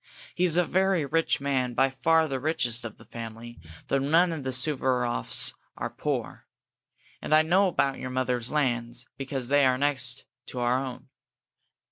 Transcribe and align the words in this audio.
He 0.33 0.45
is 0.45 0.57
a 0.57 0.63
very 0.65 1.05
rich 1.05 1.39
man 1.39 1.75
by 1.75 1.91
far 1.91 2.27
the 2.27 2.39
richest 2.39 2.83
of 2.83 2.97
the 2.97 3.05
family, 3.05 3.59
though 3.87 3.99
none 3.99 4.31
of 4.31 4.41
the 4.41 4.49
Suvaroffs 4.49 5.53
are 5.77 5.91
poor. 5.91 6.47
And 7.21 7.35
I 7.35 7.43
know 7.43 7.67
about 7.67 7.99
your 7.99 8.09
mother's 8.09 8.51
lands, 8.51 9.05
because 9.15 9.49
they 9.49 9.63
are 9.63 9.77
next 9.77 10.25
to 10.47 10.59
our 10.59 10.83
own." 10.83 11.09